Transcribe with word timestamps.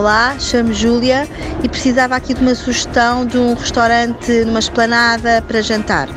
Olá, 0.00 0.34
chamo 0.40 0.72
Júlia 0.72 1.28
e 1.62 1.68
precisava 1.68 2.16
aqui 2.16 2.32
de 2.32 2.40
uma 2.40 2.54
sugestão 2.54 3.26
de 3.26 3.36
um 3.36 3.52
restaurante 3.52 4.32
numa 4.46 4.58
esplanada 4.58 5.42
para 5.46 5.60
jantar. 5.60 6.08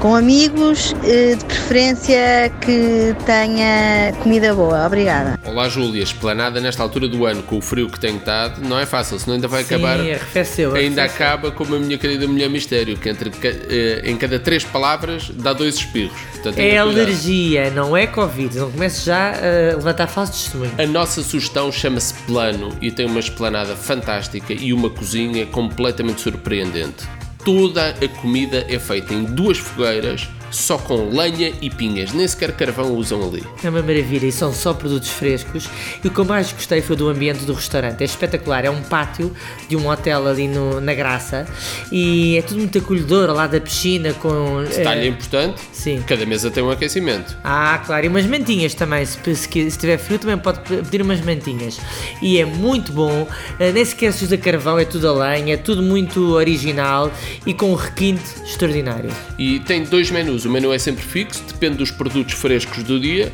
Com 0.00 0.14
amigos, 0.14 0.94
eh, 1.02 1.34
de 1.34 1.44
preferência 1.46 2.52
que 2.60 3.16
tenha 3.24 4.12
comida 4.22 4.54
boa. 4.54 4.86
Obrigada. 4.86 5.40
Olá 5.46 5.66
Júlia, 5.66 6.02
esplanada 6.02 6.60
nesta 6.60 6.82
altura 6.82 7.08
do 7.08 7.24
ano, 7.24 7.42
com 7.42 7.56
o 7.56 7.60
frio 7.62 7.88
que 7.88 7.98
tem 7.98 8.16
estado, 8.16 8.60
não 8.68 8.78
é 8.78 8.84
fácil, 8.84 9.18
senão 9.18 9.36
ainda 9.36 9.48
vai 9.48 9.64
Sim, 9.64 9.74
acabar. 9.76 9.98
arrefeceu. 10.00 10.74
Ainda 10.74 11.00
arrefeceu. 11.02 11.26
acaba 11.26 11.50
como 11.50 11.74
a 11.74 11.78
minha 11.78 11.96
querida 11.96 12.26
mulher 12.28 12.50
mistério, 12.50 12.98
que 12.98 13.08
entre, 13.08 13.32
eh, 13.42 14.02
em 14.04 14.14
cada 14.18 14.38
três 14.38 14.62
palavras 14.62 15.30
dá 15.36 15.54
dois 15.54 15.76
espirros. 15.76 16.12
Portanto, 16.34 16.58
É 16.58 16.76
alergia, 16.76 17.70
não 17.70 17.96
é 17.96 18.06
Covid. 18.06 18.58
Não 18.58 18.70
comece 18.70 19.06
já 19.06 19.30
a 19.30 19.76
levantar 19.76 20.06
falso 20.08 20.32
testemunho. 20.32 20.72
A 20.76 20.86
nossa 20.86 21.22
sugestão 21.22 21.72
chama-se 21.72 22.12
Plano 22.26 22.76
e 22.82 22.90
tem 22.90 23.06
uma 23.06 23.20
esplanada 23.24 23.74
fantástica 23.74 24.52
e 24.52 24.72
uma 24.72 24.90
cozinha 24.90 25.46
completamente 25.46 26.20
surpreendente. 26.20 27.06
Toda 27.44 27.90
a 27.90 28.08
comida 28.20 28.64
é 28.68 28.78
feita 28.78 29.12
em 29.12 29.24
duas 29.24 29.58
fogueiras, 29.58 30.28
só 30.54 30.78
com 30.78 31.08
lenha 31.10 31.52
e 31.60 31.68
pinhas, 31.68 32.12
nem 32.12 32.26
sequer 32.28 32.52
carvão 32.52 32.94
usam 32.94 33.22
ali. 33.26 33.42
É 33.62 33.68
uma 33.68 33.82
maravilha 33.82 34.26
e 34.26 34.32
são 34.32 34.52
só 34.52 34.72
produtos 34.72 35.08
frescos. 35.10 35.68
E 36.02 36.08
o 36.08 36.10
que 36.10 36.18
eu 36.18 36.24
mais 36.24 36.52
gostei 36.52 36.80
foi 36.80 36.94
do 36.96 37.08
ambiente 37.08 37.44
do 37.44 37.52
restaurante. 37.52 38.00
É 38.02 38.04
espetacular. 38.04 38.64
É 38.64 38.70
um 38.70 38.82
pátio 38.82 39.32
de 39.68 39.76
um 39.76 39.88
hotel 39.88 40.26
ali 40.26 40.46
no- 40.48 40.80
na 40.80 40.94
Graça 40.94 41.46
e 41.90 42.36
é 42.38 42.42
tudo 42.42 42.58
muito 42.58 42.78
acolhedor 42.78 43.30
lado 43.32 43.52
da 43.52 43.60
piscina 43.60 44.12
com. 44.14 44.62
Detalhe 44.64 45.02
eh, 45.02 45.06
importante: 45.08 45.60
sim. 45.72 46.02
cada 46.06 46.24
mesa 46.24 46.50
tem 46.50 46.62
um 46.62 46.70
aquecimento. 46.70 47.36
Ah, 47.42 47.82
claro, 47.84 48.06
e 48.06 48.08
umas 48.08 48.26
mantinhas 48.26 48.74
também. 48.74 49.04
Se, 49.04 49.18
se, 49.34 49.70
se 49.70 49.78
tiver 49.78 49.98
frio, 49.98 50.18
também 50.18 50.38
pode 50.38 50.60
pe- 50.60 50.76
pedir 50.82 51.02
umas 51.02 51.20
mantinhas. 51.20 51.78
E 52.22 52.38
é 52.38 52.44
muito 52.44 52.92
bom, 52.92 53.26
eh, 53.58 53.72
nem 53.72 53.84
sequer 53.84 54.12
se 54.12 54.24
usa 54.24 54.36
carvão, 54.36 54.78
é 54.78 54.84
tudo 54.84 55.08
a 55.08 55.12
lenha, 55.12 55.54
é 55.54 55.56
tudo 55.56 55.82
muito 55.82 56.32
original 56.34 57.10
e 57.46 57.52
com 57.52 57.72
um 57.72 57.74
requinte 57.74 58.22
extraordinário. 58.44 59.10
E 59.38 59.58
tem 59.60 59.82
dois 59.84 60.10
menus. 60.10 60.43
O 60.44 60.50
menu 60.50 60.72
é 60.72 60.78
sempre 60.78 61.04
fixo, 61.04 61.42
depende 61.46 61.76
dos 61.78 61.90
produtos 61.90 62.34
frescos 62.34 62.82
do 62.82 62.98
dia. 63.00 63.32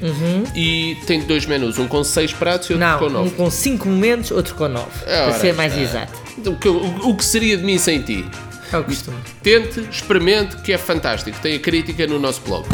E 0.54 0.96
tem 1.06 1.20
dois 1.22 1.46
menus, 1.46 1.78
um 1.78 1.86
com 1.88 2.02
seis 2.04 2.32
pratos 2.32 2.70
e 2.70 2.74
outro 2.74 2.86
Não, 2.88 2.98
com 2.98 3.06
um 3.06 3.10
nove. 3.10 3.30
com 3.30 3.50
5 3.50 3.88
momentos, 3.88 4.30
outro 4.30 4.54
com 4.54 4.68
9. 4.68 4.86
Ora, 5.06 5.24
para 5.30 5.32
ser 5.38 5.54
mais 5.54 5.72
está. 5.76 5.82
exato. 5.82 6.12
O 6.50 6.56
que, 6.56 6.68
o- 6.68 7.08
o 7.10 7.16
que 7.16 7.24
seria 7.24 7.56
de 7.56 7.62
mim 7.64 7.78
sem 7.78 8.00
ti? 8.02 8.24
É 8.72 8.78
o 8.78 8.84
costume. 8.84 9.16
Tente, 9.42 9.80
experimente, 9.90 10.56
que 10.58 10.72
é 10.72 10.78
fantástico. 10.78 11.36
Tem 11.40 11.56
a 11.56 11.58
crítica 11.58 12.06
no 12.06 12.18
nosso 12.20 12.40
blog. 12.42 12.64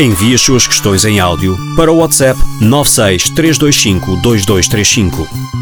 Envie 0.00 0.34
as 0.34 0.40
suas 0.40 0.66
questões 0.66 1.04
em 1.04 1.20
áudio 1.20 1.56
para 1.76 1.92
o 1.92 1.98
WhatsApp 1.98 2.38
96 2.60 3.30
325 3.30 4.16
2235. 4.20 5.61